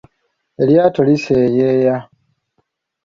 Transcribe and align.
Eryato 0.61 0.99
liseyeeya. 1.07 1.95